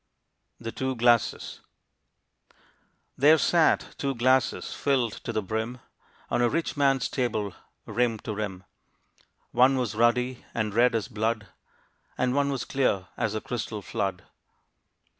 [0.59, 1.61] THE TWO GLASSES.
[3.19, 5.79] There sat two glasses filled to the brim,
[6.31, 7.53] On a rich man's table,
[7.85, 8.63] rim to rim.
[9.51, 11.49] One was ruddy and red as blood,
[12.17, 14.23] And one was clear as the crystal flood.